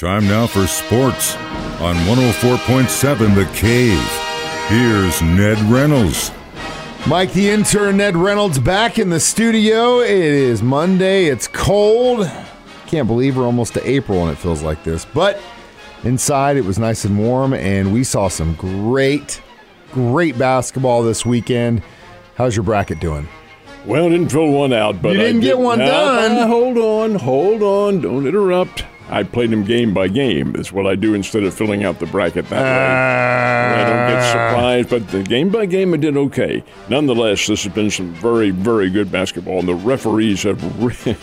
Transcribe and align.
Time 0.00 0.26
now 0.26 0.46
for 0.46 0.66
sports 0.66 1.36
on 1.78 1.94
104.7 2.06 3.34
The 3.34 3.44
Cave. 3.54 4.00
Here's 4.68 5.20
Ned 5.20 5.58
Reynolds. 5.70 6.32
Mike 7.06 7.34
the 7.34 7.50
intern, 7.50 7.98
Ned 7.98 8.16
Reynolds, 8.16 8.58
back 8.58 8.98
in 8.98 9.10
the 9.10 9.20
studio. 9.20 9.98
It 10.00 10.08
is 10.10 10.62
Monday. 10.62 11.26
It's 11.26 11.46
cold. 11.48 12.26
Can't 12.86 13.06
believe 13.06 13.36
we're 13.36 13.44
almost 13.44 13.74
to 13.74 13.86
April 13.86 14.22
and 14.22 14.32
it 14.32 14.36
feels 14.36 14.62
like 14.62 14.82
this. 14.84 15.04
But 15.04 15.38
inside, 16.02 16.56
it 16.56 16.64
was 16.64 16.78
nice 16.78 17.04
and 17.04 17.18
warm, 17.18 17.52
and 17.52 17.92
we 17.92 18.02
saw 18.02 18.28
some 18.28 18.54
great, 18.54 19.42
great 19.92 20.38
basketball 20.38 21.02
this 21.02 21.26
weekend. 21.26 21.82
How's 22.36 22.56
your 22.56 22.62
bracket 22.64 23.00
doing? 23.00 23.28
Well, 23.84 24.06
I 24.06 24.08
didn't 24.08 24.30
fill 24.30 24.50
one 24.50 24.72
out, 24.72 25.02
but 25.02 25.12
You 25.12 25.20
I 25.20 25.24
didn't 25.24 25.40
did- 25.42 25.46
get 25.48 25.58
one 25.58 25.78
Now, 25.80 25.86
done. 25.86 26.34
now, 26.36 26.46
hold 26.46 26.78
on, 26.78 27.14
hold 27.16 27.62
on, 27.62 28.00
don't 28.00 28.26
interrupt. 28.26 28.84
I 29.10 29.24
played 29.24 29.50
them 29.50 29.64
game 29.64 29.92
by 29.92 30.08
game. 30.08 30.54
Is 30.56 30.72
what 30.72 30.86
I 30.86 30.94
do 30.94 31.14
instead 31.14 31.42
of 31.42 31.52
filling 31.52 31.84
out 31.84 31.98
the 31.98 32.06
bracket 32.06 32.48
that 32.48 32.62
way. 32.62 33.82
I 33.82 33.88
don't 33.88 34.08
get 34.08 34.22
ah. 34.22 34.30
surprised, 34.30 34.90
but 34.90 35.08
the 35.08 35.22
game 35.22 35.50
by 35.50 35.66
game 35.66 35.92
I 35.92 35.96
did 35.96 36.16
okay. 36.16 36.62
Nonetheless, 36.88 37.46
this 37.46 37.64
has 37.64 37.74
been 37.74 37.90
some 37.90 38.12
very, 38.14 38.50
very 38.50 38.88
good 38.88 39.10
basketball, 39.10 39.58
and 39.58 39.68
the 39.68 39.74
referees 39.74 40.44
have 40.44 40.62
re- 41.06 41.16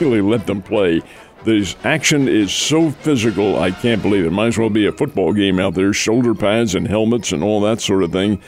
really 0.00 0.20
let 0.20 0.46
them 0.46 0.62
play. 0.62 1.02
This 1.44 1.76
action 1.84 2.26
is 2.26 2.54
so 2.54 2.90
physical, 2.90 3.58
I 3.58 3.70
can't 3.70 4.00
believe 4.00 4.24
it. 4.24 4.30
Might 4.30 4.46
as 4.46 4.58
well 4.58 4.70
be 4.70 4.86
a 4.86 4.92
football 4.92 5.34
game 5.34 5.60
out 5.60 5.74
there, 5.74 5.92
shoulder 5.92 6.34
pads 6.34 6.74
and 6.74 6.88
helmets 6.88 7.32
and 7.32 7.44
all 7.44 7.60
that 7.60 7.82
sort 7.82 8.02
of 8.02 8.12
thing 8.12 8.40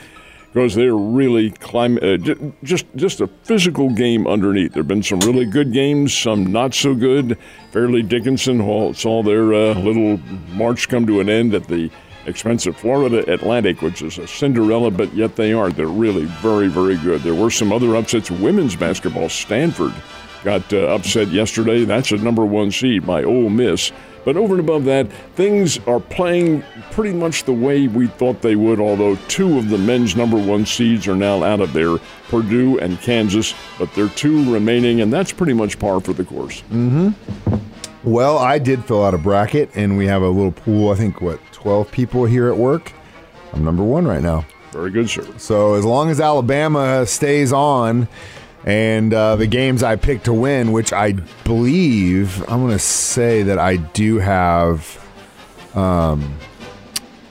because 0.57 0.73
they're 0.73 0.95
really 0.95 1.53
uh, 1.71 2.17
j- 2.17 2.51
just 2.63 2.87
just 2.95 3.21
a 3.21 3.27
physical 3.43 3.91
game 3.91 4.25
underneath. 4.25 4.73
There've 4.73 4.87
been 4.87 5.03
some 5.03 5.19
really 5.19 5.45
good 5.45 5.71
games, 5.71 6.17
some 6.17 6.47
not 6.47 6.73
so 6.73 6.95
good. 6.95 7.37
Fairleigh 7.71 8.01
Dickinson 8.01 8.59
all- 8.59 8.95
saw 8.95 9.21
their 9.21 9.53
uh, 9.53 9.75
little 9.75 10.17
march 10.55 10.89
come 10.89 11.05
to 11.05 11.19
an 11.19 11.29
end 11.29 11.53
at 11.53 11.67
the 11.67 11.91
expense 12.25 12.65
of 12.65 12.75
Florida 12.75 13.31
Atlantic, 13.31 13.83
which 13.83 14.01
is 14.01 14.17
a 14.17 14.25
Cinderella, 14.25 14.89
but 14.89 15.13
yet 15.13 15.35
they 15.35 15.53
aren't. 15.53 15.77
They're 15.77 15.85
really 15.85 16.25
very 16.25 16.69
very 16.69 16.97
good. 16.97 17.21
There 17.21 17.35
were 17.35 17.51
some 17.51 17.71
other 17.71 17.95
upsets. 17.95 18.31
Women's 18.31 18.75
basketball, 18.75 19.29
Stanford 19.29 19.93
got 20.43 20.73
uh, 20.73 20.77
upset 20.87 21.27
yesterday. 21.27 21.85
That's 21.85 22.11
a 22.11 22.17
number 22.17 22.47
one 22.47 22.71
seed 22.71 23.05
by 23.05 23.23
Ole 23.23 23.51
Miss. 23.51 23.91
But 24.27 24.35
over 24.35 24.55
and 24.55 24.59
above 24.59 24.83
that, 24.83 25.09
things 25.37 25.79
are 25.87 26.01
playing 26.01 26.61
pretty 26.91 27.13
much 27.13 27.45
the 27.45 27.53
way 27.53 27.87
we 27.87 28.07
thought 28.07 28.41
they 28.41 28.57
would, 28.57 28.77
although 28.77 29.15
two 29.29 29.57
of 29.57 29.69
the 29.69 29.77
men's 29.77 30.17
number 30.17 30.37
one 30.37 30.65
seeds 30.65 31.07
are 31.07 31.15
now 31.15 31.45
out 31.45 31.61
of 31.61 31.71
there 31.71 31.97
Purdue 32.27 32.77
and 32.79 32.99
Kansas, 32.99 33.53
but 33.79 33.89
there 33.93 34.03
are 34.03 34.09
two 34.09 34.53
remaining, 34.53 34.99
and 34.99 35.13
that's 35.13 35.31
pretty 35.31 35.53
much 35.53 35.79
par 35.79 36.01
for 36.01 36.11
the 36.11 36.25
course. 36.25 36.61
Mm 36.69 37.13
hmm. 37.13 37.55
Well, 38.03 38.37
I 38.37 38.59
did 38.59 38.83
fill 38.83 39.05
out 39.05 39.13
a 39.13 39.17
bracket, 39.17 39.69
and 39.75 39.97
we 39.97 40.07
have 40.07 40.21
a 40.21 40.27
little 40.27 40.51
pool. 40.51 40.91
I 40.91 40.95
think, 40.95 41.21
what, 41.21 41.39
12 41.53 41.89
people 41.89 42.25
here 42.25 42.49
at 42.49 42.57
work? 42.57 42.91
I'm 43.53 43.63
number 43.63 43.83
one 43.83 44.05
right 44.05 44.21
now. 44.21 44.45
Very 44.73 44.91
good, 44.91 45.09
sir. 45.09 45.25
So 45.37 45.75
as 45.75 45.85
long 45.85 46.09
as 46.09 46.19
Alabama 46.19 47.05
stays 47.05 47.53
on, 47.53 48.09
and 48.67 49.13
uh, 49.13 49.37
the 49.37 49.47
games 49.47 49.81
I 49.81 49.95
picked 49.95 50.25
to 50.25 50.33
win, 50.33 50.73
which 50.73 50.91
I 50.91 51.13
believe 51.45 52.41
I'm 52.49 52.59
going 52.59 52.73
to 52.73 52.79
say 52.79 53.41
that 53.43 53.57
I 53.57 53.77
do 53.77 54.17
have 54.17 55.01
um, 55.73 56.37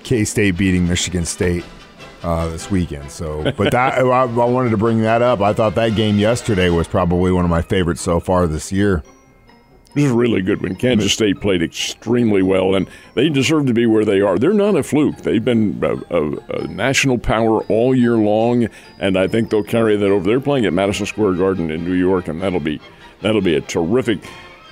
K 0.03 0.25
State 0.25 0.57
beating 0.57 0.89
Michigan 0.89 1.27
State 1.27 1.63
uh, 2.23 2.49
this 2.49 2.71
weekend. 2.71 3.11
So, 3.11 3.53
but 3.53 3.71
that 3.73 3.95
I, 3.99 4.01
I 4.01 4.25
wanted 4.25 4.71
to 4.71 4.79
bring 4.79 5.03
that 5.03 5.21
up. 5.21 5.43
I 5.43 5.53
thought 5.53 5.75
that 5.75 5.95
game 5.95 6.19
yesterday 6.19 6.71
was 6.71 6.89
probably 6.89 7.31
one 7.31 7.45
of 7.45 7.51
my 7.51 7.61
favorites 7.61 8.01
so 8.01 8.19
far 8.19 8.47
this 8.47 8.73
year. 8.73 9.03
This 9.97 10.05
is 10.05 10.13
really 10.13 10.43
good 10.43 10.61
when 10.61 10.77
Kansas 10.77 11.11
State 11.11 11.41
played 11.41 11.63
extremely 11.63 12.43
well, 12.43 12.75
and 12.75 12.87
they 13.15 13.31
deserve 13.31 13.65
to 13.65 13.73
be 13.73 13.87
where 13.87 14.05
they 14.05 14.21
are. 14.21 14.39
They're 14.39 14.53
not 14.53 14.77
a 14.77 14.83
fluke. 14.83 15.23
They've 15.23 15.43
been 15.43 15.83
a, 15.83 16.15
a, 16.15 16.37
a 16.65 16.69
national 16.69 17.17
power 17.17 17.63
all 17.63 17.95
year 17.95 18.17
long, 18.17 18.69
and 18.99 19.17
I 19.17 19.27
think 19.27 19.49
they'll 19.49 19.63
carry 19.63 19.97
that 19.97 20.05
over. 20.05 20.29
They're 20.29 20.39
playing 20.39 20.67
at 20.67 20.75
Madison 20.75 21.07
Square 21.07 21.37
Garden 21.37 21.71
in 21.71 21.87
New 21.87 21.95
York, 21.95 22.29
and 22.29 22.43
that'll 22.43 22.61
be 22.61 22.79
that'll 23.23 23.41
be 23.41 23.55
a 23.55 23.63
terrific 23.63 24.19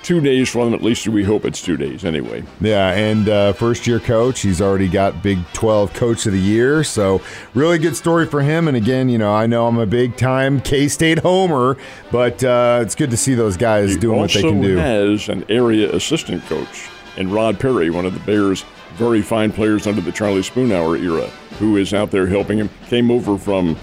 two 0.05 0.21
days 0.21 0.49
for 0.49 0.63
them. 0.63 0.73
At 0.73 0.81
least 0.81 1.07
we 1.07 1.23
hope 1.23 1.43
it's 1.43 1.61
two 1.61 1.75
days 1.75 2.05
anyway. 2.05 2.43
Yeah, 2.61 2.91
and 2.91 3.27
uh, 3.27 3.53
first 3.53 3.87
year 3.87 3.99
coach. 3.99 4.41
He's 4.41 4.61
already 4.61 4.87
got 4.87 5.21
Big 5.23 5.39
12 5.53 5.93
Coach 5.93 6.25
of 6.27 6.33
the 6.33 6.39
Year. 6.39 6.83
So, 6.83 7.21
really 7.53 7.79
good 7.79 7.95
story 7.95 8.27
for 8.27 8.41
him. 8.41 8.67
And 8.67 8.77
again, 8.77 9.09
you 9.09 9.17
know, 9.17 9.33
I 9.33 9.47
know 9.47 9.67
I'm 9.67 9.77
a 9.79 9.85
big 9.85 10.15
time 10.15 10.61
K 10.61 10.87
State 10.87 11.19
homer, 11.19 11.77
but 12.11 12.43
uh, 12.43 12.79
it's 12.81 12.95
good 12.95 13.09
to 13.09 13.17
see 13.17 13.33
those 13.33 13.57
guys 13.57 13.93
He 13.93 13.99
doing 13.99 14.19
what 14.19 14.31
they 14.31 14.41
can 14.41 14.61
do. 14.61 14.77
has 14.77 15.27
an 15.27 15.43
area 15.49 15.91
assistant 15.93 16.45
coach 16.45 16.87
and 17.17 17.33
Rod 17.33 17.59
Perry, 17.59 17.89
one 17.89 18.05
of 18.05 18.13
the 18.13 18.19
Bears' 18.21 18.63
very 18.95 19.21
fine 19.21 19.51
players 19.51 19.87
under 19.87 20.01
the 20.01 20.11
Charlie 20.11 20.41
Spoonhour 20.41 21.01
era, 21.01 21.27
who 21.59 21.77
is 21.77 21.93
out 21.93 22.11
there 22.11 22.27
helping 22.27 22.57
him. 22.57 22.69
Came 22.87 23.11
over 23.11 23.37
from 23.37 23.77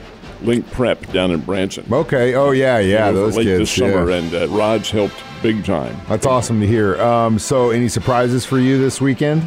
Link 0.45 0.71
Prep 0.71 1.11
down 1.13 1.31
in 1.31 1.41
Branson. 1.41 1.87
Okay. 1.91 2.35
Oh, 2.35 2.51
yeah, 2.51 2.79
yeah. 2.79 3.11
Those 3.11 3.37
late 3.37 3.45
kids. 3.45 3.59
this 3.61 3.73
summer, 3.73 4.11
yeah. 4.11 4.17
and 4.17 4.35
uh, 4.35 4.49
Rod's 4.49 4.91
helped 4.91 5.23
big 5.43 5.65
time. 5.65 5.97
That's 6.09 6.27
awesome 6.27 6.61
to 6.61 6.67
hear. 6.67 7.01
Um, 7.01 7.39
so, 7.39 7.71
any 7.71 7.89
surprises 7.89 8.45
for 8.45 8.59
you 8.59 8.79
this 8.79 9.01
weekend? 9.01 9.47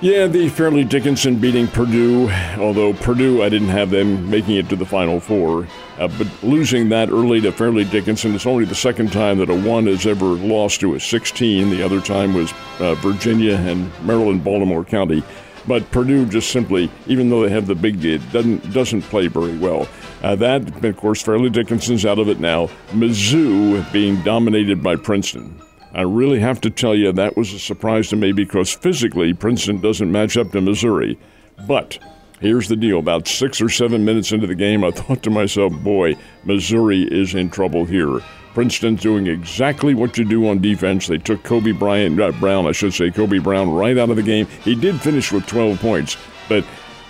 Yeah, 0.00 0.28
the 0.28 0.48
Fairleigh 0.48 0.84
Dickinson 0.84 1.40
beating 1.40 1.66
Purdue, 1.66 2.30
although 2.56 2.92
Purdue, 2.92 3.42
I 3.42 3.48
didn't 3.48 3.70
have 3.70 3.90
them 3.90 4.30
making 4.30 4.54
it 4.54 4.68
to 4.68 4.76
the 4.76 4.86
Final 4.86 5.18
Four. 5.18 5.66
Uh, 5.98 6.06
but 6.06 6.28
losing 6.44 6.88
that 6.90 7.10
early 7.10 7.40
to 7.40 7.50
Fairleigh 7.50 7.82
Dickinson 7.82 8.32
is 8.32 8.46
only 8.46 8.64
the 8.64 8.76
second 8.76 9.10
time 9.10 9.38
that 9.38 9.50
a 9.50 9.60
1 9.60 9.88
has 9.88 10.06
ever 10.06 10.24
lost 10.24 10.78
to 10.80 10.94
a 10.94 11.00
16. 11.00 11.70
The 11.70 11.82
other 11.82 12.00
time 12.00 12.32
was 12.32 12.54
uh, 12.78 12.94
Virginia 12.94 13.56
and 13.56 13.90
Maryland, 14.04 14.44
Baltimore 14.44 14.84
County. 14.84 15.24
But 15.68 15.90
Purdue 15.90 16.24
just 16.24 16.50
simply, 16.50 16.90
even 17.06 17.28
though 17.28 17.42
they 17.42 17.50
have 17.50 17.66
the 17.66 17.74
big 17.74 18.02
lead, 18.02 18.32
doesn't, 18.32 18.72
doesn't 18.72 19.02
play 19.02 19.26
very 19.26 19.56
well. 19.58 19.86
Uh, 20.22 20.34
that, 20.36 20.82
of 20.82 20.96
course, 20.96 21.20
Fairleigh 21.20 21.50
Dickinson's 21.50 22.06
out 22.06 22.18
of 22.18 22.30
it 22.30 22.40
now. 22.40 22.70
Mizzou 22.92 23.92
being 23.92 24.20
dominated 24.22 24.82
by 24.82 24.96
Princeton. 24.96 25.60
I 25.92 26.02
really 26.02 26.40
have 26.40 26.60
to 26.62 26.70
tell 26.70 26.94
you 26.94 27.12
that 27.12 27.36
was 27.36 27.52
a 27.52 27.58
surprise 27.58 28.08
to 28.08 28.16
me 28.16 28.32
because 28.32 28.72
physically 28.72 29.34
Princeton 29.34 29.80
doesn't 29.80 30.10
match 30.10 30.38
up 30.38 30.52
to 30.52 30.62
Missouri. 30.62 31.18
But 31.66 31.98
here's 32.40 32.68
the 32.68 32.76
deal 32.76 32.98
about 32.98 33.28
six 33.28 33.60
or 33.60 33.68
seven 33.68 34.06
minutes 34.06 34.32
into 34.32 34.46
the 34.46 34.54
game, 34.54 34.84
I 34.84 34.90
thought 34.92 35.22
to 35.24 35.30
myself, 35.30 35.74
boy, 35.74 36.16
Missouri 36.44 37.02
is 37.02 37.34
in 37.34 37.50
trouble 37.50 37.84
here. 37.84 38.20
Princeton's 38.54 39.00
doing 39.00 39.26
exactly 39.26 39.94
what 39.94 40.18
you 40.18 40.24
do 40.24 40.48
on 40.48 40.60
defense. 40.60 41.06
They 41.06 41.18
took 41.18 41.42
Kobe 41.42 41.72
Bryant, 41.72 42.20
uh, 42.20 42.32
Brown, 42.32 42.66
I 42.66 42.72
should 42.72 42.94
say, 42.94 43.10
Kobe 43.10 43.38
Brown, 43.38 43.70
right 43.70 43.96
out 43.98 44.10
of 44.10 44.16
the 44.16 44.22
game. 44.22 44.46
He 44.64 44.74
did 44.74 45.00
finish 45.00 45.30
with 45.32 45.46
12 45.46 45.80
points, 45.80 46.16
but 46.48 46.64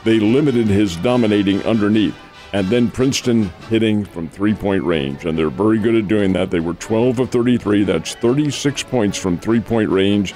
they 0.04 0.20
limited 0.20 0.66
his 0.66 0.96
dominating 0.96 1.62
underneath. 1.64 2.16
And 2.52 2.68
then 2.68 2.90
Princeton 2.90 3.50
hitting 3.68 4.04
from 4.04 4.28
three 4.28 4.54
point 4.54 4.82
range. 4.82 5.26
And 5.26 5.38
they're 5.38 5.50
very 5.50 5.78
good 5.78 5.94
at 5.94 6.08
doing 6.08 6.32
that. 6.32 6.50
They 6.50 6.60
were 6.60 6.74
12 6.74 7.18
of 7.18 7.30
33. 7.30 7.84
That's 7.84 8.14
36 8.14 8.82
points 8.84 9.18
from 9.18 9.38
three 9.38 9.60
point 9.60 9.90
range. 9.90 10.34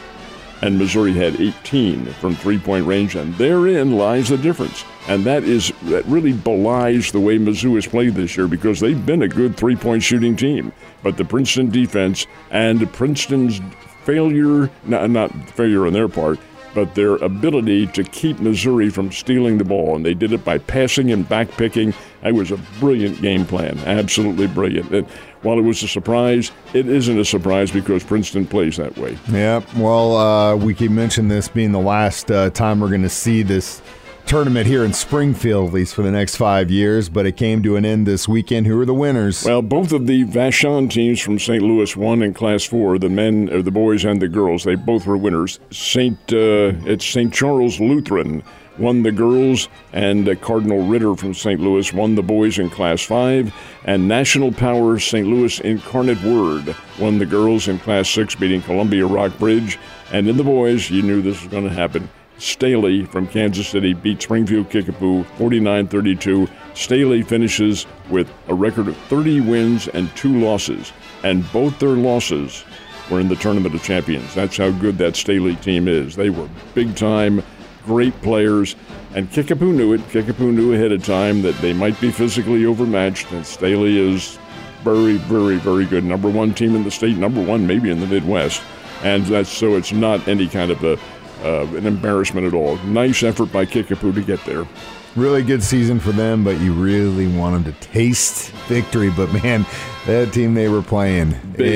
And 0.63 0.79
Missouri 0.79 1.13
had 1.13 1.41
18 1.41 2.07
from 2.07 2.37
three 2.37 2.59
point 2.59 2.87
range. 2.87 3.17
And 3.17 3.35
therein 3.35 3.99
lies 3.99 4.29
the 4.29 4.39
difference. 4.39 4.85
And 5.09 5.25
that 5.25 5.43
is 5.43 5.73
that 5.83 6.05
really 6.07 6.33
belies 6.33 7.11
the 7.11 7.21
way 7.21 7.39
Mizzou 7.39 7.75
has 7.75 7.87
played 7.87 8.15
this 8.15 8.37
year 8.37 8.47
because 8.47 8.79
they've 8.79 9.05
been 9.05 9.23
a 9.23 9.29
good 9.29 9.57
three 9.57 9.77
point 9.77 10.03
shooting 10.03 10.37
team. 10.37 10.73
But 11.03 11.17
the 11.17 11.25
Princeton 11.25 11.71
defense 11.71 12.27
and 12.51 12.91
Princeton's 12.93 13.61
failure, 14.05 14.71
not, 14.85 15.11
not 15.11 15.33
failure 15.51 15.87
on 15.87 15.93
their 15.93 16.09
part, 16.09 16.39
but 16.75 16.95
their 16.95 17.17
ability 17.17 17.87
to 17.89 18.05
keep 18.05 18.39
Missouri 18.39 18.89
from 18.89 19.13
stealing 19.13 19.59
the 19.59 19.65
ball. 19.65 19.97
And 19.97 20.07
they 20.07 20.15
did 20.15 20.33
it 20.33 20.45
by 20.45 20.59
passing 20.59 21.11
and 21.11 21.29
backpicking. 21.29 21.95
That 22.23 22.35
was 22.35 22.53
a 22.53 22.57
brilliant 22.79 23.21
game 23.21 23.45
plan, 23.45 23.79
absolutely 23.85 24.47
brilliant. 24.47 25.09
While 25.43 25.59
it 25.59 25.63
was 25.63 25.83
a 25.83 25.89
surprise, 25.89 26.53
it 26.73 26.89
isn't 26.89 27.19
a 27.19 27.25
surprise 27.25 27.73
because 27.73 28.05
Princeton 28.05 28.47
plays 28.47 28.77
that 28.77 28.97
way. 28.97 29.19
Yeah. 29.29 29.61
Well, 29.77 30.17
uh, 30.17 30.57
we 30.57 30.73
can 30.73 30.95
mention 30.95 31.27
this 31.27 31.49
being 31.49 31.73
the 31.73 31.81
last 31.81 32.31
uh, 32.31 32.51
time 32.51 32.79
we're 32.79 32.91
going 32.91 33.03
to 33.03 33.09
see 33.09 33.43
this 33.43 33.83
tournament 34.27 34.67
here 34.67 34.85
in 34.85 34.93
Springfield, 34.93 35.69
at 35.69 35.75
least 35.75 35.95
for 35.95 36.03
the 36.03 36.11
next 36.11 36.37
five 36.37 36.71
years. 36.71 37.09
But 37.09 37.27
it 37.27 37.37
came 37.37 37.63
to 37.63 37.77
an 37.77 37.85
end 37.85 38.07
this 38.07 38.29
weekend. 38.29 38.67
Who 38.67 38.81
are 38.81 38.87
the 38.87 38.95
winners? 38.95 39.45
Well, 39.45 39.63
both 39.63 39.93
of 39.93 40.07
the 40.07 40.25
Vashon 40.25 40.91
teams 40.91 41.21
from 41.21 41.39
St. 41.39 41.63
Louis 41.63 41.97
won 41.97 42.23
in 42.23 42.35
Class 42.35 42.65
Four. 42.65 42.99
The 42.99 43.09
men, 43.09 43.49
or 43.53 43.63
the 43.63 43.71
boys, 43.71 44.05
and 44.05 44.21
the 44.21 44.29
girls. 44.29 44.65
They 44.65 44.75
both 44.75 45.07
were 45.07 45.17
winners. 45.17 45.61
Saint, 45.71 46.19
uh, 46.33 46.73
it's 46.87 47.07
St. 47.07 47.33
Charles 47.33 47.81
Lutheran 47.81 48.43
won 48.79 49.03
the 49.03 49.13
girls, 49.13 49.69
and 49.93 50.29
uh, 50.29 50.35
Cardinal 50.37 50.87
Ritter 50.87 51.15
from 51.15 51.35
St. 51.35 51.61
Louis 51.61 51.93
won 51.93 52.15
the 52.15 52.23
boys 52.23 52.59
in 52.59 52.71
Class 52.71 53.03
5, 53.03 53.55
and 53.85 54.09
National 54.09 54.53
Power 54.53 54.99
St. 54.99 55.27
Louis 55.27 55.61
Incarnate 55.61 56.23
Word 56.23 56.75
won 56.99 57.19
the 57.19 57.27
girls 57.27 57.69
in 57.69 57.79
Class 57.79 58.09
6, 58.11 58.35
beating 58.37 58.63
Columbia 58.63 59.07
Rock 59.07 59.37
Bridge. 59.39 59.79
And 60.11 60.29
in 60.29 60.37
the 60.37 60.45
boys, 60.45 60.91
you 60.91 61.03
knew 61.03 61.23
this 61.23 61.43
was 61.43 61.51
going 61.51 61.65
to 61.65 61.71
happen. 61.71 62.09
Staley 62.43 63.05
from 63.05 63.29
Kansas 63.29 63.69
City 63.69 63.95
beat 63.95 64.21
Springfield 64.21 64.69
Kickapoo 64.69 65.23
49 65.39 65.87
32. 65.87 66.49
Staley 66.75 67.23
finishes 67.23 67.87
with 68.11 68.29
a 68.49 68.55
record 68.55 68.89
of 68.89 68.97
30 68.97 69.43
wins 69.43 69.87
and 69.87 70.11
two 70.17 70.41
losses, 70.41 70.93
and 71.23 71.51
both 71.53 71.79
their 71.79 71.91
losses 71.91 72.65
were 73.09 73.21
in 73.21 73.29
the 73.29 73.37
Tournament 73.37 73.77
of 73.77 73.83
Champions. 73.85 74.35
That's 74.35 74.57
how 74.57 74.73
good 74.73 74.99
that 74.99 75.15
Staley 75.15 75.55
team 75.55 75.87
is. 75.87 76.17
They 76.17 76.31
were 76.31 76.49
big 76.75 76.97
time, 76.97 77.45
great 77.85 78.21
players. 78.23 78.75
And 79.15 79.31
Kickapoo 79.31 79.73
knew 79.73 79.93
it. 79.93 80.01
Kickapoo 80.09 80.51
knew 80.51 80.75
ahead 80.75 80.91
of 80.91 81.05
time 81.05 81.43
that 81.43 81.55
they 81.59 81.73
might 81.73 82.01
be 82.01 82.11
physically 82.11 82.67
overmatched, 82.67 83.31
and 83.31 83.47
Staley 83.47 84.01
is 84.01 84.37
very, 84.83 85.17
very, 85.17 85.59
very 85.59 85.85
good. 85.85 86.03
Number 86.03 86.29
one 86.29 86.55
team 86.55 86.75
in 86.75 86.83
the 86.83 86.91
state, 86.91 87.17
number 87.17 87.41
one 87.41 87.69
maybe 87.69 87.89
in 87.89 88.01
the 88.01 88.07
Midwest. 88.09 88.63
And 89.05 89.25
that's 89.27 89.51
so 89.51 89.77
it's 89.77 89.93
not 89.93 90.27
any 90.27 90.49
kind 90.49 90.71
of 90.73 90.83
a 90.83 90.97
uh, 91.43 91.67
an 91.77 91.87
embarrassment 91.87 92.47
at 92.47 92.55
all. 92.55 92.77
Nice 92.79 93.23
effort 93.23 93.53
by 93.53 93.65
Kickapoo 93.65 94.13
to 94.13 94.23
get 94.23 94.45
there. 94.45 94.67
Really 95.15 95.43
good 95.43 95.63
season 95.63 96.01
for 96.01 96.11
them, 96.13 96.43
but 96.43 96.59
you 96.61 96.73
really 96.73 97.27
want 97.27 97.63
them 97.65 97.73
to 97.73 97.81
taste 97.81 98.51
victory. 98.67 99.11
But 99.11 99.31
man, 99.43 99.67
that 100.07 100.33
team 100.33 100.55
they 100.55 100.69
were 100.69 100.81
playing, 100.81 101.35
Big. 101.57 101.71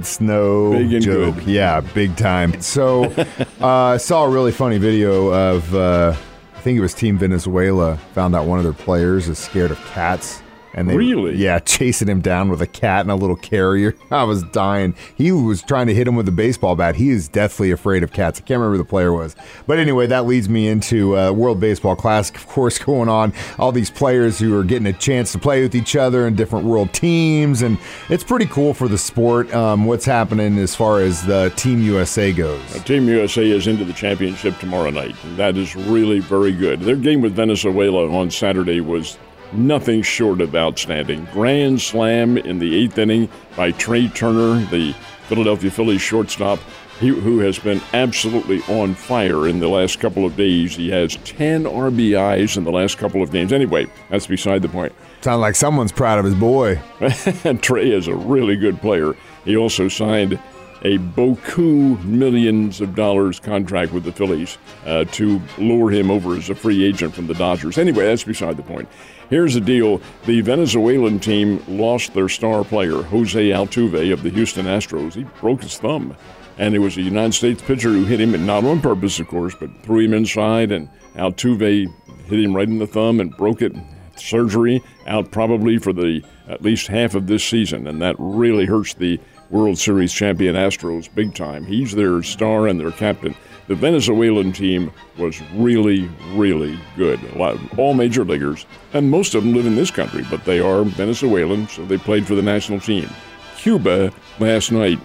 it's 0.00 0.20
no 0.22 0.72
joke. 0.98 1.34
good. 1.36 1.44
Yeah, 1.44 1.80
big 1.82 2.16
time. 2.16 2.60
So 2.62 3.04
uh, 3.60 3.66
I 3.66 3.96
saw 3.98 4.24
a 4.24 4.30
really 4.30 4.52
funny 4.52 4.78
video 4.78 5.28
of, 5.28 5.74
uh, 5.74 6.14
I 6.54 6.60
think 6.60 6.78
it 6.78 6.80
was 6.80 6.94
Team 6.94 7.18
Venezuela, 7.18 7.98
found 8.14 8.34
out 8.34 8.46
one 8.46 8.58
of 8.58 8.64
their 8.64 8.72
players 8.72 9.28
is 9.28 9.38
scared 9.38 9.70
of 9.70 9.78
cats. 9.86 10.42
And 10.74 10.88
they, 10.88 10.96
Really? 10.96 11.36
Yeah, 11.36 11.58
chasing 11.78 12.08
him 12.08 12.20
down 12.20 12.48
with 12.48 12.62
a 12.62 12.66
cat 12.66 13.02
and 13.02 13.10
a 13.10 13.14
little 13.14 13.36
carrier. 13.36 13.94
I 14.10 14.24
was 14.24 14.42
dying. 14.44 14.94
He 15.16 15.32
was 15.32 15.62
trying 15.62 15.86
to 15.88 15.94
hit 15.94 16.06
him 16.06 16.16
with 16.16 16.28
a 16.28 16.32
baseball 16.32 16.76
bat. 16.76 16.96
He 16.96 17.10
is 17.10 17.28
deathly 17.28 17.70
afraid 17.70 18.02
of 18.02 18.12
cats. 18.12 18.38
I 18.38 18.42
can't 18.42 18.58
remember 18.58 18.72
who 18.72 18.78
the 18.78 18.88
player 18.88 19.12
was. 19.12 19.36
But 19.66 19.78
anyway, 19.78 20.06
that 20.06 20.26
leads 20.26 20.48
me 20.48 20.68
into 20.68 21.16
uh, 21.16 21.32
World 21.32 21.60
Baseball 21.60 21.96
Classic, 21.96 22.36
of 22.36 22.46
course, 22.46 22.78
going 22.88 23.08
on. 23.08 23.32
All 23.58 23.72
these 23.72 23.90
players 23.90 24.38
who 24.38 24.58
are 24.58 24.64
getting 24.64 24.86
a 24.86 24.92
chance 24.92 25.32
to 25.32 25.38
play 25.38 25.62
with 25.62 25.74
each 25.74 25.96
other 25.96 26.26
in 26.26 26.34
different 26.34 26.66
world 26.66 26.92
teams. 26.92 27.62
And 27.62 27.78
it's 28.08 28.24
pretty 28.24 28.46
cool 28.46 28.74
for 28.74 28.88
the 28.88 28.98
sport 28.98 29.52
um, 29.54 29.84
what's 29.86 30.04
happening 30.04 30.58
as 30.58 30.74
far 30.74 31.00
as 31.00 31.24
the 31.24 31.52
Team 31.56 31.80
USA 31.82 32.32
goes. 32.32 32.60
Team 32.84 33.08
USA 33.08 33.48
is 33.48 33.66
into 33.66 33.84
the 33.84 33.92
championship 33.92 34.58
tomorrow 34.58 34.90
night. 34.90 35.14
And 35.24 35.36
that 35.36 35.56
is 35.56 35.74
really 35.76 36.20
very 36.20 36.52
good. 36.52 36.80
Their 36.80 36.96
game 36.96 37.20
with 37.20 37.34
Venezuela 37.34 38.10
on 38.10 38.30
Saturday 38.30 38.80
was 38.80 39.18
nothing 39.52 40.02
short 40.02 40.40
of 40.40 40.54
outstanding. 40.54 41.26
Grand 41.32 41.80
slam 41.80 42.38
in 42.38 42.58
the 42.58 42.76
eighth 42.76 42.98
inning 42.98 43.28
by 43.56 43.72
Trea 43.72 44.08
Turner, 44.08 44.64
the 44.66 44.92
Philadelphia 45.28 45.70
Phillies 45.70 46.00
shortstop, 46.00 46.58
he, 47.00 47.08
who 47.08 47.38
has 47.38 47.58
been 47.58 47.80
absolutely 47.92 48.60
on 48.62 48.94
fire 48.94 49.46
in 49.46 49.60
the 49.60 49.68
last 49.68 50.00
couple 50.00 50.24
of 50.24 50.36
days. 50.36 50.74
He 50.74 50.90
has 50.90 51.16
10 51.24 51.64
RBIs 51.64 52.56
in 52.56 52.64
the 52.64 52.72
last 52.72 52.98
couple 52.98 53.22
of 53.22 53.30
games. 53.30 53.52
Anyway, 53.52 53.86
that's 54.10 54.26
beside 54.26 54.62
the 54.62 54.68
point. 54.68 54.92
Sounds 55.20 55.40
like 55.40 55.54
someone's 55.54 55.92
proud 55.92 56.18
of 56.18 56.24
his 56.24 56.34
boy. 56.34 56.80
Trey 57.62 57.90
is 57.90 58.08
a 58.08 58.14
really 58.14 58.56
good 58.56 58.80
player. 58.80 59.14
He 59.44 59.56
also 59.56 59.88
signed 59.88 60.40
a 60.82 60.96
beaucoup 60.98 62.02
millions 62.04 62.80
of 62.80 62.94
dollars 62.94 63.40
contract 63.40 63.92
with 63.92 64.04
the 64.04 64.12
Phillies 64.12 64.58
uh, 64.86 65.04
to 65.04 65.40
lure 65.58 65.90
him 65.90 66.10
over 66.10 66.36
as 66.36 66.50
a 66.50 66.54
free 66.54 66.84
agent 66.84 67.14
from 67.14 67.26
the 67.26 67.34
Dodgers. 67.34 67.78
Anyway, 67.78 68.04
that's 68.04 68.24
beside 68.24 68.56
the 68.56 68.62
point. 68.62 68.88
Here's 69.30 69.54
the 69.54 69.60
deal 69.60 70.00
the 70.24 70.40
Venezuelan 70.40 71.20
team 71.20 71.62
lost 71.68 72.14
their 72.14 72.28
star 72.28 72.64
player, 72.64 73.02
Jose 73.02 73.50
Altuve 73.50 74.12
of 74.12 74.22
the 74.22 74.30
Houston 74.30 74.66
Astros. 74.66 75.14
He 75.14 75.24
broke 75.40 75.62
his 75.62 75.78
thumb. 75.78 76.16
And 76.56 76.74
it 76.74 76.80
was 76.80 76.96
a 76.96 77.02
United 77.02 77.34
States 77.34 77.62
pitcher 77.62 77.90
who 77.90 78.04
hit 78.04 78.20
him, 78.20 78.34
and 78.34 78.44
not 78.44 78.64
on 78.64 78.80
purpose, 78.80 79.20
of 79.20 79.28
course, 79.28 79.54
but 79.54 79.70
threw 79.84 80.00
him 80.00 80.12
inside. 80.12 80.72
And 80.72 80.88
Altuve 81.14 81.86
hit 82.26 82.40
him 82.40 82.54
right 82.54 82.66
in 82.66 82.78
the 82.78 82.86
thumb 82.86 83.20
and 83.20 83.36
broke 83.36 83.62
it 83.62 83.76
surgery 84.16 84.82
out 85.06 85.30
probably 85.30 85.78
for 85.78 85.92
the 85.92 86.22
at 86.48 86.62
least 86.62 86.88
half 86.88 87.14
of 87.14 87.26
this 87.26 87.44
season, 87.44 87.86
and 87.86 88.00
that 88.02 88.16
really 88.18 88.66
hurts 88.66 88.94
the 88.94 89.20
World 89.50 89.78
Series 89.78 90.12
champion 90.12 90.56
Astros 90.56 91.08
big 91.14 91.34
time. 91.34 91.64
He's 91.64 91.92
their 91.92 92.22
star 92.22 92.66
and 92.66 92.78
their 92.78 92.90
captain. 92.90 93.34
The 93.66 93.74
Venezuelan 93.74 94.52
team 94.52 94.92
was 95.16 95.40
really, 95.52 96.08
really 96.34 96.78
good. 96.96 97.22
Lot, 97.34 97.58
all 97.78 97.94
major 97.94 98.24
leaguers, 98.24 98.66
and 98.92 99.10
most 99.10 99.34
of 99.34 99.42
them 99.42 99.54
live 99.54 99.66
in 99.66 99.74
this 99.74 99.90
country, 99.90 100.24
but 100.30 100.44
they 100.44 100.60
are 100.60 100.84
Venezuelan, 100.84 101.68
so 101.68 101.84
they 101.84 101.98
played 101.98 102.26
for 102.26 102.34
the 102.34 102.42
national 102.42 102.80
team. 102.80 103.08
Cuba 103.56 104.12
last 104.38 104.70
night, 104.70 104.98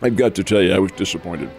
I've 0.00 0.16
got 0.16 0.34
to 0.36 0.44
tell 0.44 0.60
you, 0.60 0.72
I 0.72 0.78
was 0.78 0.92
disappointed. 0.92 1.50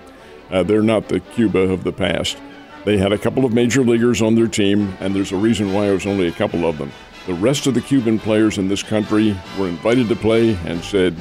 Uh, 0.51 0.63
they're 0.63 0.81
not 0.81 1.07
the 1.07 1.19
Cuba 1.21 1.59
of 1.59 1.83
the 1.83 1.93
past. 1.93 2.37
They 2.85 2.97
had 2.97 3.13
a 3.13 3.17
couple 3.17 3.45
of 3.45 3.53
major 3.53 3.81
leaguers 3.81 4.21
on 4.21 4.35
their 4.35 4.47
team, 4.47 4.93
and 4.99 5.15
there's 5.15 5.31
a 5.31 5.37
reason 5.37 5.71
why 5.71 5.85
it 5.85 5.93
was 5.93 6.05
only 6.05 6.27
a 6.27 6.33
couple 6.33 6.65
of 6.65 6.77
them. 6.77 6.91
The 7.27 7.33
rest 7.33 7.65
of 7.67 7.73
the 7.73 7.81
Cuban 7.81 8.19
players 8.19 8.57
in 8.57 8.67
this 8.67 8.83
country 8.83 9.37
were 9.57 9.69
invited 9.69 10.09
to 10.09 10.15
play 10.17 10.55
and 10.65 10.83
said, 10.83 11.15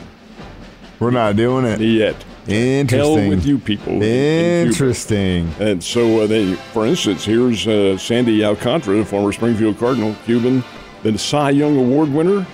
We're 1.03 1.11
not 1.11 1.35
doing 1.35 1.65
it. 1.65 1.81
"Yet, 1.81 2.15
hell 2.47 2.55
Interesting. 2.55 3.29
with 3.29 3.45
you 3.45 3.59
people." 3.59 3.95
in 3.95 4.69
Interesting. 4.69 5.53
And 5.59 5.83
so 5.83 6.21
uh, 6.21 6.27
they, 6.29 6.55
for 6.73 6.87
instance, 6.87 7.25
here's 7.25 7.67
uh, 7.67 7.99
Sandy 7.99 8.45
Alcantara, 8.45 9.05
former 9.05 9.33
Springfield 9.33 9.79
Cardinal, 9.79 10.15
Cuban, 10.25 10.63
the 11.03 11.19
Cy 11.19 11.51
Young 11.51 11.77
Award 11.77 12.09
winner. 12.13 12.47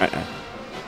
Uh-uh. 0.00 0.24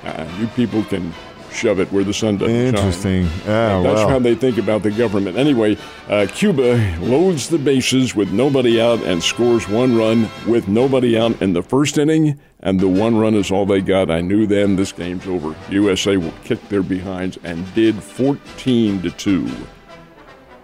Uh-uh. 0.05 0.29
You 0.41 0.49
people 0.49 0.83
can 0.85 1.13
shove 1.57 1.81
it 1.81 1.91
where 1.91 2.05
the 2.05 2.15
sun 2.15 2.37
doesn't 2.37 2.55
shine. 2.55 2.67
Interesting. 2.67 3.27
Oh, 3.47 3.83
That's 3.83 4.09
how 4.09 4.19
they 4.19 4.35
think 4.35 4.59
about 4.59 4.83
the 4.83 4.91
government. 4.91 5.37
Anyway, 5.37 5.77
uh, 6.09 6.27
Cuba 6.31 6.77
loads 7.01 7.49
the 7.49 7.59
bases 7.59 8.15
with 8.15 8.31
nobody 8.33 8.81
out 8.81 9.03
and 9.03 9.23
scores 9.23 9.69
one 9.69 9.97
run 9.97 10.29
with 10.47 10.69
nobody 10.69 11.19
out 11.19 11.41
in 11.41 11.53
the 11.53 11.63
first 11.63 11.99
inning, 11.99 12.39
and 12.61 12.79
the 12.79 12.89
one 12.89 13.17
run 13.17 13.35
is 13.35 13.51
all 13.51 13.67
they 13.67 13.81
got. 13.81 14.11
I 14.11 14.21
knew 14.21 14.47
then 14.47 14.77
this 14.77 14.93
game's 14.93 15.27
over. 15.27 15.55
USA 15.71 16.17
will 16.17 16.35
kick 16.45 16.61
their 16.69 16.83
behinds 16.83 17.39
and 17.45 17.73
did 17.75 17.95
14 18.03 19.03
to 19.03 19.11
2. 19.11 19.51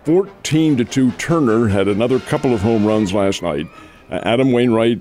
14 0.05 0.77
to 0.79 0.85
2. 0.85 1.11
Turner 1.13 1.69
had 1.69 1.89
another 1.89 2.19
couple 2.21 2.53
of 2.53 2.61
home 2.61 2.85
runs 2.85 3.13
last 3.13 3.43
night. 3.43 3.67
Uh, 4.11 4.21
Adam 4.25 4.53
Wainwright 4.53 5.01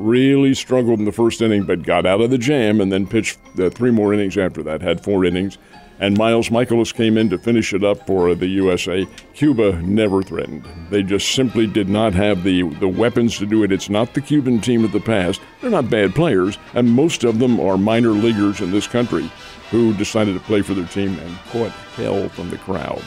really 0.00 0.54
struggled 0.54 0.98
in 0.98 1.04
the 1.04 1.12
first 1.12 1.40
inning, 1.40 1.64
but 1.64 1.82
got 1.82 2.06
out 2.06 2.20
of 2.20 2.30
the 2.30 2.38
jam 2.38 2.80
and 2.80 2.90
then 2.90 3.06
pitched 3.06 3.38
uh, 3.58 3.70
three 3.70 3.90
more 3.90 4.12
innings 4.14 4.36
after 4.36 4.62
that, 4.62 4.80
had 4.80 5.02
four 5.02 5.24
innings. 5.24 5.58
And 5.98 6.16
Miles 6.16 6.48
Mikolas 6.48 6.94
came 6.94 7.18
in 7.18 7.28
to 7.28 7.36
finish 7.36 7.74
it 7.74 7.84
up 7.84 8.06
for 8.06 8.30
uh, 8.30 8.34
the 8.34 8.46
USA. 8.46 9.06
Cuba 9.34 9.82
never 9.82 10.22
threatened. 10.22 10.66
They 10.88 11.02
just 11.02 11.34
simply 11.34 11.66
did 11.66 11.90
not 11.90 12.14
have 12.14 12.42
the, 12.42 12.62
the 12.62 12.88
weapons 12.88 13.38
to 13.38 13.46
do 13.46 13.62
it. 13.62 13.72
It's 13.72 13.90
not 13.90 14.14
the 14.14 14.22
Cuban 14.22 14.60
team 14.60 14.82
of 14.82 14.92
the 14.92 15.00
past. 15.00 15.42
They're 15.60 15.70
not 15.70 15.90
bad 15.90 16.14
players, 16.14 16.56
and 16.72 16.90
most 16.90 17.22
of 17.22 17.38
them 17.38 17.60
are 17.60 17.76
minor 17.76 18.10
leaguers 18.10 18.62
in 18.62 18.70
this 18.70 18.86
country 18.86 19.30
who 19.70 19.92
decided 19.94 20.32
to 20.32 20.40
play 20.40 20.62
for 20.62 20.72
their 20.72 20.86
team 20.86 21.18
and 21.18 21.38
caught 21.50 21.70
hell 21.96 22.28
from 22.30 22.48
the 22.48 22.58
crowd 22.58 23.02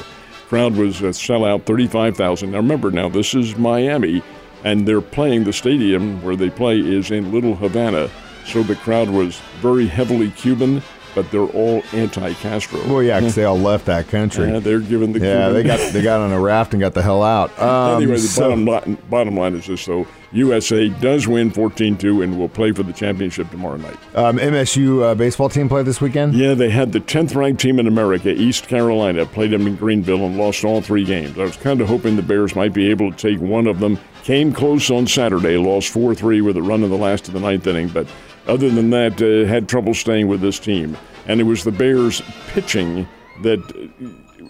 crowd 0.54 0.76
was 0.76 1.02
a 1.02 1.06
sellout 1.06 1.64
35,000. 1.64 2.52
Now 2.52 2.58
remember 2.58 2.92
now 2.92 3.10
this 3.10 3.34
is 3.34 3.58
Miami 3.58 4.22
and 4.64 4.88
they're 4.88 5.02
playing 5.02 5.44
the 5.44 5.54
stadium 5.54 6.22
where 6.24 6.36
they 6.36 6.50
play 6.50 6.80
is 6.80 7.12
in 7.12 7.32
Little 7.32 7.56
Havana. 7.56 8.10
So 8.46 8.62
the 8.64 8.76
crowd 8.76 9.10
was 9.10 9.40
very 9.62 9.88
heavily 9.88 10.30
Cuban, 10.32 10.82
but 11.16 11.30
they're 11.32 11.42
all 11.42 11.82
anti-Castro. 11.94 12.80
Well, 12.88 13.02
yeah, 13.04 13.20
because 13.20 13.36
they 13.36 13.46
all 13.46 13.58
left 13.60 13.86
that 13.86 14.08
country. 14.10 14.50
Yeah, 14.52 14.60
they're 14.60 14.80
giving 14.80 15.14
the 15.14 15.20
Yeah, 15.20 15.48
Cuban 15.48 15.54
they 15.54 15.64
got 15.64 15.94
they 15.94 16.02
got 16.02 16.20
on 16.22 16.32
a 16.32 16.40
raft 16.40 16.74
and 16.74 16.82
got 16.82 16.94
the 16.94 17.02
hell 17.02 17.24
out. 17.24 17.58
Um, 17.60 17.98
Anyway, 18.04 18.14
the 18.16 18.20
so- 18.20 18.50
bottom, 18.50 18.66
line, 18.66 18.98
bottom 19.10 19.38
line 19.38 19.56
is 19.56 19.68
this, 19.68 19.86
though. 19.86 20.08
USA 20.34 20.90
does 20.90 21.28
win 21.28 21.52
14-2 21.52 22.24
and 22.24 22.40
will 22.40 22.50
play 22.50 22.72
for 22.72 22.82
the 22.82 22.92
championship 22.92 23.52
tomorrow 23.52 23.78
night. 23.78 23.96
um, 24.16 24.40
MSU 24.40 25.04
uh, 25.04 25.14
baseball 25.14 25.48
team 25.48 25.70
play 25.70 25.84
this 25.84 26.02
weekend. 26.02 26.34
Yeah, 26.34 26.56
they 26.56 26.72
had 26.72 26.92
the 26.92 27.00
10th 27.00 27.36
ranked 27.36 27.62
team 27.62 27.78
in 27.80 27.86
America, 27.86 28.30
East 28.34 28.68
Carolina, 28.68 29.28
played 29.28 29.52
them 29.52 29.68
in 29.68 29.76
Greenville 29.76 30.26
and 30.26 30.36
lost 30.36 30.66
all 30.66 30.82
three 30.82 31.06
games. 31.06 31.38
I 31.38 31.44
was 31.44 31.56
kind 31.58 31.82
of 31.82 31.88
hoping 31.88 32.16
the 32.16 32.24
Bears 32.24 32.56
might 32.56 32.74
be 32.74 32.90
able 32.90 33.12
to 33.12 33.18
take 33.18 33.40
one 33.40 33.68
of 33.68 33.80
them. 33.80 34.00
Came 34.24 34.54
close 34.54 34.90
on 34.90 35.06
Saturday, 35.06 35.58
lost 35.58 35.90
4 35.90 36.16
3 36.16 36.40
with 36.40 36.56
a 36.56 36.62
run 36.62 36.82
in 36.82 36.90
the 36.90 36.98
last 36.98 37.28
of 37.28 37.34
the 37.34 37.42
ninth 37.42 37.68
inning, 37.68 37.90
but 37.90 38.08
other 38.48 38.70
than 38.70 38.90
that, 38.92 39.22
uh, 39.22 39.46
had 39.50 39.68
trouble 39.68 39.94
staying 39.94 40.30
with 40.30 40.40
this 40.40 40.60
team. 40.60 40.98
And 41.28 41.42
it 41.42 41.44
was 41.44 41.66
the 41.66 41.74
Bears 41.74 42.22
pitching 42.48 43.06
that 43.42 43.92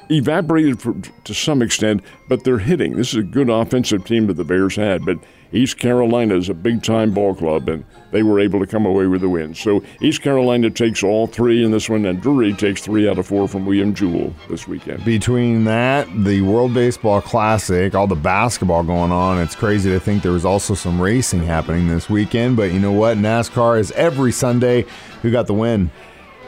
evaporated 0.10 0.82
for, 0.82 0.94
to 1.24 1.34
some 1.34 1.62
extent, 1.62 2.04
but 2.28 2.44
they're 2.44 2.60
hitting. 2.60 2.96
This 2.96 3.10
is 3.10 3.20
a 3.20 3.24
good 3.24 3.50
offensive 3.50 4.06
team 4.06 4.28
that 4.28 4.34
the 4.34 4.44
Bears 4.44 4.76
had, 4.76 5.06
but 5.06 5.18
East 5.52 5.78
Carolina 5.78 6.36
is 6.36 6.50
a 6.50 6.54
big 6.54 6.82
time 6.82 7.12
ball 7.12 7.36
club, 7.36 7.70
and 7.70 7.86
they 8.12 8.24
were 8.24 8.40
able 8.40 8.60
to 8.60 8.66
come 8.66 8.86
away 8.86 9.06
with 9.06 9.22
the 9.22 9.30
win. 9.30 9.54
So 9.54 9.84
East 10.02 10.22
Carolina 10.22 10.70
takes 10.72 11.04
all 11.04 11.28
three 11.28 11.64
in 11.64 11.72
this 11.72 11.90
one, 11.90 12.06
and 12.06 12.20
Drury 12.22 12.54
takes 12.54 12.82
three 12.82 13.08
out 13.08 13.20
of 13.20 13.28
four 13.28 13.48
from 13.48 13.66
William 13.66 13.94
Jewell 13.94 14.34
this 14.50 14.68
weekend. 14.68 15.06
Between 15.06 15.64
that, 15.66 16.08
the 16.24 16.42
World 16.42 16.74
Baseball 16.74 17.22
Classic, 17.22 17.94
all 17.94 18.08
the 18.08 18.16
basketball 18.16 18.84
going 18.84 19.12
on, 19.12 19.40
it's 19.40 19.56
crazy 19.56 19.92
to 19.92 20.00
think 20.00 20.24
there 20.24 20.32
was 20.32 20.46
also 20.46 20.74
some 20.74 21.00
racing 21.00 21.44
happening 21.44 21.88
this 21.88 22.10
weekend. 22.10 22.58
But 22.58 22.72
you 22.72 22.80
know 22.80 22.92
what? 22.92 23.18
NASCAR 23.18 23.80
is 23.80 23.92
every 23.92 24.32
Sunday. 24.32 24.86
Who 25.22 25.32
got 25.32 25.46
the 25.46 25.54
win? 25.54 25.92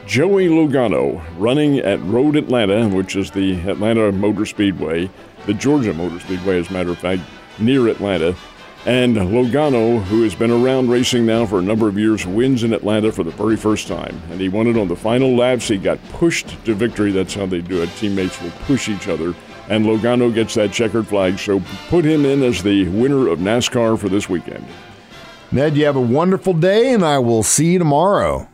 Joey 0.06 0.46
Logano 0.46 1.20
running 1.36 1.80
at 1.80 2.00
Road 2.04 2.36
Atlanta, 2.36 2.88
which 2.88 3.16
is 3.16 3.32
the 3.32 3.54
Atlanta 3.68 4.12
Motor 4.12 4.46
Speedway, 4.46 5.10
the 5.46 5.54
Georgia 5.54 5.92
Motor 5.92 6.20
Speedway, 6.20 6.60
as 6.60 6.70
a 6.70 6.72
matter 6.72 6.90
of 6.90 6.98
fact, 6.98 7.22
near 7.58 7.88
Atlanta. 7.88 8.36
And 8.86 9.16
Logano, 9.16 10.00
who 10.04 10.22
has 10.22 10.36
been 10.36 10.52
around 10.52 10.90
racing 10.90 11.26
now 11.26 11.44
for 11.44 11.58
a 11.58 11.62
number 11.62 11.88
of 11.88 11.98
years, 11.98 12.24
wins 12.24 12.62
in 12.62 12.72
Atlanta 12.72 13.10
for 13.10 13.24
the 13.24 13.32
very 13.32 13.56
first 13.56 13.88
time. 13.88 14.22
And 14.30 14.40
he 14.40 14.48
won 14.48 14.68
it 14.68 14.76
on 14.76 14.86
the 14.86 14.94
final 14.94 15.34
laps. 15.34 15.66
He 15.66 15.76
got 15.76 15.98
pushed 16.10 16.64
to 16.66 16.74
victory. 16.74 17.10
That's 17.10 17.34
how 17.34 17.46
they 17.46 17.60
do 17.60 17.82
it. 17.82 17.90
Teammates 17.96 18.40
will 18.40 18.52
push 18.62 18.88
each 18.88 19.08
other. 19.08 19.34
And 19.68 19.84
Logano 19.84 20.32
gets 20.32 20.54
that 20.54 20.70
checkered 20.70 21.08
flag. 21.08 21.36
So 21.40 21.60
put 21.88 22.04
him 22.04 22.24
in 22.24 22.44
as 22.44 22.62
the 22.62 22.86
winner 22.90 23.26
of 23.26 23.40
NASCAR 23.40 23.98
for 23.98 24.08
this 24.08 24.28
weekend. 24.28 24.64
Ned, 25.50 25.76
you 25.76 25.84
have 25.84 25.96
a 25.96 26.00
wonderful 26.00 26.52
day, 26.52 26.92
and 26.92 27.04
I 27.04 27.18
will 27.18 27.42
see 27.42 27.72
you 27.72 27.80
tomorrow. 27.80 28.48